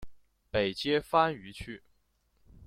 [0.49, 1.83] 北接番禺区。